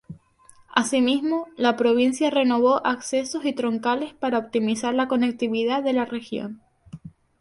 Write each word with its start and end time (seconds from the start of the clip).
Asimismo, 0.73 1.49
la 1.57 1.75
provincia 1.77 2.31
renovó 2.31 2.83
accesos 2.87 3.45
y 3.45 3.53
troncales 3.53 4.15
para 4.15 4.39
optimizar 4.39 4.95
la 4.95 5.07
conectividad 5.07 5.83
de 5.83 5.93
la 5.93 6.05
región. 6.05 6.59